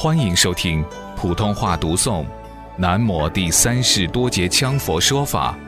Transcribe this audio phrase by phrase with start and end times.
[0.00, 0.84] 欢迎收听
[1.16, 2.22] 普通话读诵
[2.76, 5.58] 《南摩第三世多杰羌佛说法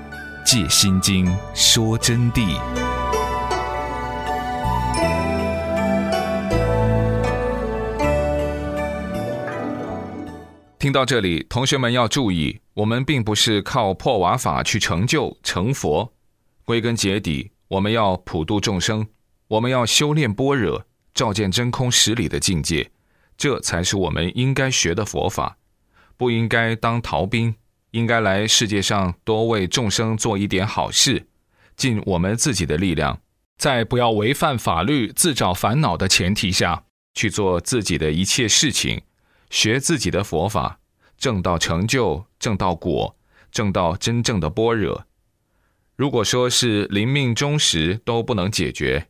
[0.47, 2.57] ·借心经》说真谛。
[10.79, 16.13] 听到这里，同学们要注意，我们并不是靠破瓦法去成就成佛。
[16.65, 19.09] 归根结底，我们要普度众生，
[19.49, 22.93] 我们要修炼般若，照见真空实理的境界。
[23.41, 25.57] 这才是我们应该学的佛法，
[26.19, 27.55] 不应该当逃兵，
[27.93, 31.27] 应该来世界上多为众生做一点好事，
[31.75, 33.23] 尽我们自己的力量，
[33.57, 39.01] 在不要违反法律、自找烦恼的前提下去做自己的一切事情，
[39.49, 40.79] 学自己的佛法，
[41.17, 43.17] 正道成就，正道果，
[43.51, 45.07] 正道真正的般若。
[45.97, 49.07] 如果说是临命终时都不能解决。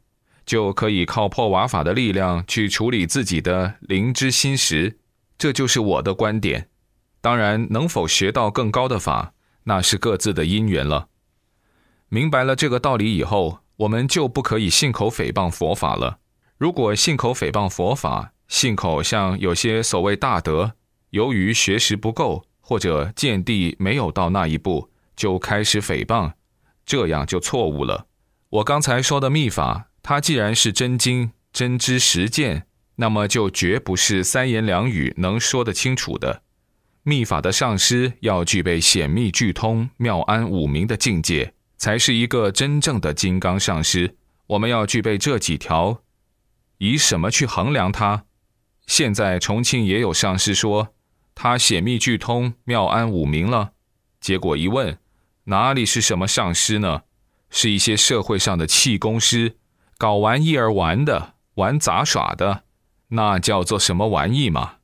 [0.50, 4.98] 就可以靠破瓦法的力量去处理自己的灵之心识，
[5.38, 6.68] 这就是我的观点。
[7.20, 11.06] 当然，能否学到更高的法，那是各自的因缘了。
[12.08, 16.18] 明白了这个道理以后，我们就不可以信口诽谤佛法了。
[16.58, 20.72] 如果信口诽谤佛法，信口像有些所谓大德，
[21.10, 26.32] 由于学识不够或者见地没有到那一步，就开始诽谤，
[26.84, 28.08] 这样就错误了。
[28.48, 29.89] 我刚才说的秘法。
[30.10, 32.66] 它既然是真经、真知实践，
[32.96, 36.42] 那么就绝不是三言两语能说得清楚的。
[37.04, 44.16] 秘法的上师要具备显密具通、妙安五明的境界，才是一个真正的金刚上师。
[44.48, 46.02] 我们要具备这几条，
[46.78, 48.24] 以什么去衡量它？
[48.88, 50.92] 现在重庆也有上师说
[51.36, 53.74] 他显密具通、妙安五明了，
[54.20, 54.98] 结果一问，
[55.44, 57.02] 哪里是什么上师呢？
[57.48, 59.54] 是一些社会上的气功师。
[60.00, 62.62] 搞玩意儿玩的，玩杂耍的，
[63.08, 64.76] 那叫做什么玩意嘛？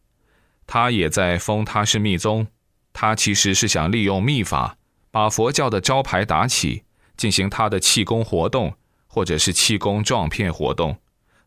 [0.67, 2.49] 他也在封他是密宗，
[2.93, 4.77] 他其实是想利用秘法，
[5.11, 6.83] 把佛教的招牌打起，
[7.17, 8.75] 进行他的气功活动，
[9.07, 10.99] 或者是气功撞骗活动。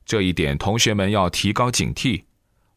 [0.03, 2.23] 这一点同学们要提高警惕。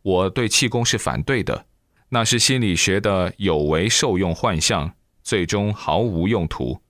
[0.02, 1.64] 我对气功是反对的，
[2.10, 6.82] 那是心理学的有为受用幻象，最终毫无用途。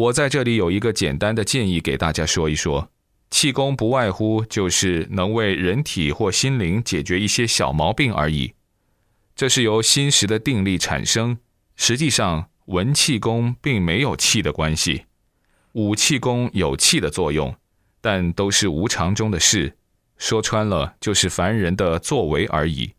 [0.00, 2.90] 我在这里有一个简单的建议给大家说一说，
[3.30, 8.54] 气功不外乎就是能为人体或心灵解决一些小毛病而已。
[9.36, 11.36] 这是由心识的定力产生，
[11.76, 15.04] 实际上文气功并没有气的关系，
[15.72, 17.54] 武气功有气的作用，
[18.00, 19.76] 但都是无常中的事，
[20.16, 22.94] 说穿了就是凡人的作为而已。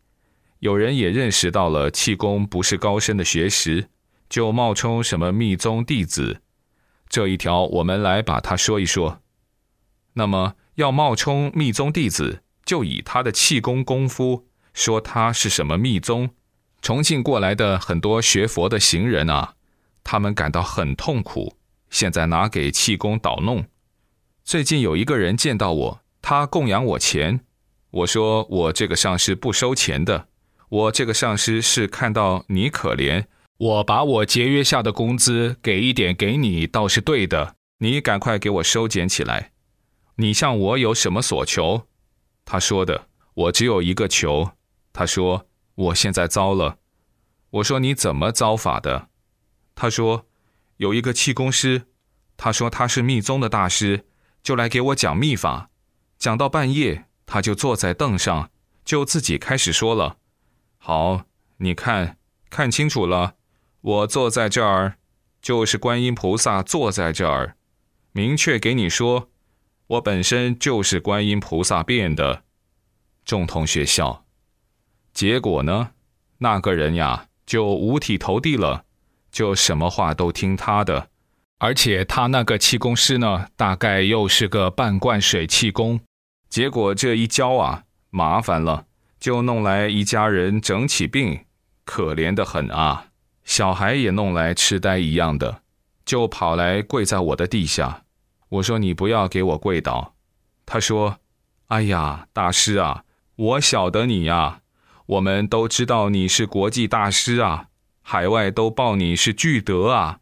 [0.60, 3.88] 有人也认识到了气功不是高深的学识，
[4.28, 6.40] 就冒充什么密宗弟子。
[7.12, 9.20] 这一条，我们来把它说一说。
[10.14, 16.30] 那么，要冒充密宗弟子，就以他的气功功夫说他是什么密宗。
[16.80, 19.56] 重庆过来的很多学佛的行人啊，
[20.02, 21.58] 他们感到很痛苦，
[21.90, 23.66] 现在拿给气功捣弄。
[24.42, 27.40] 最近有一个人见到我，他供养我钱，
[27.90, 30.28] 我说我这个上师不收钱的，
[30.70, 33.26] 我这个上师是看到你可怜。
[33.62, 37.54] 我把我节约下的工资给一点给你，倒是对的。
[37.78, 39.52] 你赶快给我收捡起来。
[40.16, 41.86] 你向我有什么所求？
[42.44, 44.50] 他说的，我只有一个求。
[44.92, 45.46] 他说
[45.76, 46.78] 我现在糟了。
[47.50, 49.08] 我说你怎么糟法的？
[49.76, 50.26] 他说
[50.78, 51.84] 有一个气功师，
[52.36, 54.04] 他说他是密宗的大师，
[54.42, 55.70] 就来给我讲秘法。
[56.18, 58.50] 讲到半夜，他就坐在凳上，
[58.84, 60.16] 就自己开始说了。
[60.78, 61.26] 好，
[61.58, 62.18] 你看
[62.50, 63.36] 看清楚了。
[63.82, 64.94] 我坐在这儿，
[65.40, 67.56] 就是观音菩萨坐在这儿，
[68.12, 69.28] 明确给你说，
[69.88, 72.44] 我本身就是观音菩萨变的。
[73.24, 74.24] 众同学笑，
[75.12, 75.90] 结果呢，
[76.38, 78.84] 那个人呀就五体投地了，
[79.32, 81.08] 就什么话都听他的，
[81.58, 85.98] 而且他那个气功师呢，大概又是个半灌水气功，
[86.48, 88.86] 结果这一教啊，麻烦了，
[89.18, 91.46] 就弄来一家人整起病，
[91.84, 93.08] 可怜的很啊。
[93.44, 95.62] 小孩也弄来痴呆一样的，
[96.04, 98.04] 就跑来跪在我的地下。
[98.48, 100.14] 我说：“你不要给我跪倒。”
[100.66, 101.18] 他说
[101.68, 103.04] ：“哎呀，大师啊，
[103.36, 104.60] 我晓得你呀，
[105.06, 107.68] 我们都知道你是国际大师啊，
[108.02, 110.20] 海外都报你是巨德啊。”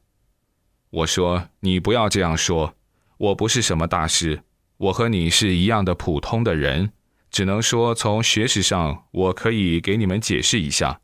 [0.90, 2.74] 我说：“你不要这样说，
[3.18, 4.42] 我不是什么大师，
[4.76, 6.92] 我和你是一样的普通的人，
[7.30, 11.00] 只能说从学识上，我可以给你们解释一下，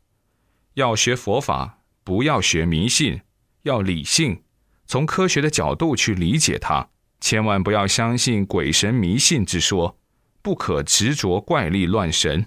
[0.73, 1.75] 要学佛法。”
[2.07, 3.19] 不要学迷信，
[3.63, 4.41] 要理性，
[4.85, 6.87] 从科学的角度去理解它。
[7.19, 9.97] 千万不要相信鬼神迷信之说，
[10.41, 12.45] 不可执着怪力乱神。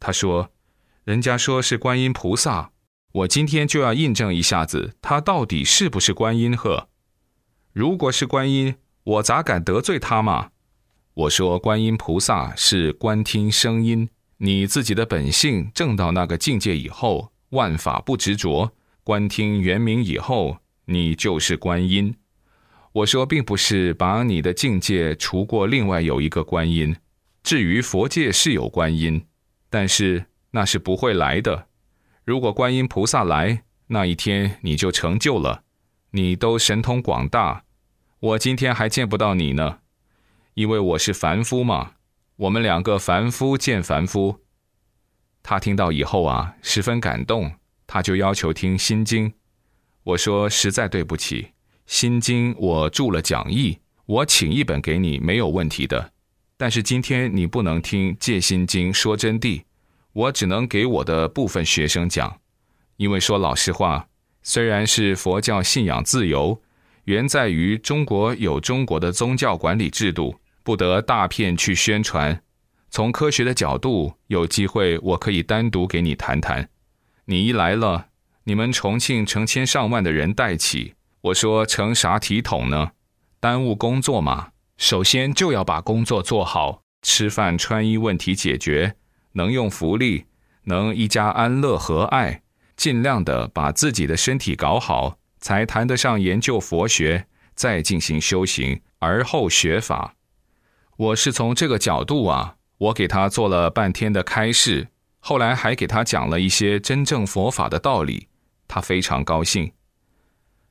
[0.00, 0.50] 他说
[1.06, 2.72] ：“人家说是观音菩萨，
[3.12, 6.88] 我今天就要印证一下子，他到底是不是观音呵？
[7.72, 8.74] 如果是观音，
[9.04, 10.50] 我咋敢得罪他嘛？
[11.14, 14.08] 我说观音菩萨是观听声音，
[14.38, 18.72] 你自己的本性正到那个境界以后，万法不执着，
[19.02, 22.14] 观听圆明以后，你就是观音。
[22.92, 26.94] 我说并不是把你的境界除过，另外有一个观音。
[27.42, 29.24] 至于佛界是有观音，
[29.70, 30.26] 但是。
[30.54, 31.68] 那是不会来的。
[32.26, 35.62] 如果观音菩萨来那一天，你就成就了。
[36.10, 37.64] 你都神通广大，
[38.20, 39.78] 我今天还见不到你呢，
[40.52, 41.92] 因为我是凡夫嘛。
[42.36, 44.41] 我们两个凡夫见凡夫。
[45.42, 47.52] 他听到以后啊，十分感动，
[47.86, 49.32] 他就要求听心经。
[50.04, 51.48] 我说实在对不起，
[51.86, 56.12] 心经我注了讲义，我请一本给你没有问题的。
[56.56, 59.62] 但是今天你不能听戒心经说真谛。
[60.12, 62.38] 我只能给我的部分学生讲，
[62.96, 64.08] 因为说老实话，
[64.42, 66.60] 虽然是佛教信仰自由，
[67.04, 72.42] 原在于中国有中国的宗教管理制度，不得大片去宣传。
[72.92, 76.68] 从科学的角度，有机会我可以单独给你谈谈。
[77.24, 78.08] 你一来了，
[78.44, 80.92] 你们重庆成千上万的人带起，
[81.22, 82.90] 我说成啥体统呢？
[83.40, 84.50] 耽误工作嘛。
[84.76, 88.96] 首先就要把工作做好，吃饭穿衣问题解决。
[89.32, 90.26] 能用福利，
[90.64, 92.42] 能一家安乐和爱，
[92.76, 100.16] 尽量的把自己的身体搞好，才谈得上研究佛学，再进行修行，而后学法。
[100.98, 104.88] 我是从这个角度啊，我给他做了半天的开示，
[105.20, 108.26] 后来还给他讲了一些真正佛法的道理，
[108.66, 109.70] 他非常高兴。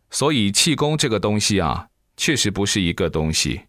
[0.10, 1.88] 所以气功这个东西啊，
[2.18, 3.62] 确实不是一个东西，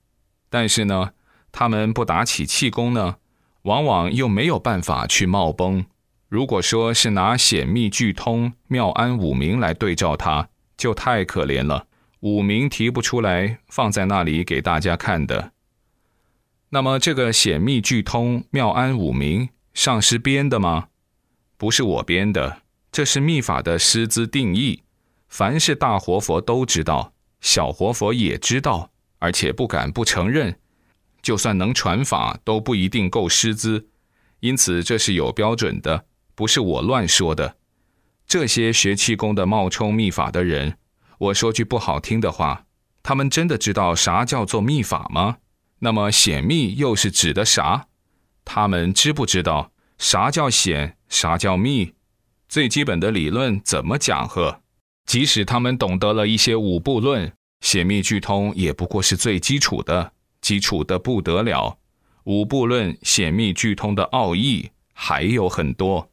[0.50, 1.12] 但是呢，
[1.53, 3.17] 他们不打起气功呢。
[3.62, 5.87] 往往又没有办法去冒崩。
[6.29, 11.87] 如果说是拿显密具通妙安五明来对照它，就太可怜了。
[12.19, 15.51] 五明提不出来，放在那里给大家看的。
[16.74, 20.88] 那么这个显密具通妙安五明，上师编的吗？
[21.58, 24.82] 不是我编的，这是密法的师资定义。
[25.28, 30.58] 凡是大活佛都知道，小活佛也知道，而且不敢不承认。
[31.20, 33.88] 就算能传法，都不一定够师资，
[34.40, 37.58] 因此这是有标准的，不是我乱说的。
[38.26, 40.78] 这些学气功的冒充秘法的人，
[41.19, 42.64] 我说句不好听的话，
[43.02, 45.36] 他们真的知道啥叫做秘法吗？
[45.84, 47.88] 那么显密又是指的啥？
[48.44, 51.94] 他们知不知道啥叫显，啥叫密？
[52.49, 54.61] 最基本的理论怎么讲和？
[55.06, 57.32] 即使他们懂得了一些五部论，
[57.62, 60.12] 显密俱通也不过是最基础的。
[60.40, 61.76] 基础的不得了，
[62.25, 66.12] 五部论显密俱通的奥义还有很多。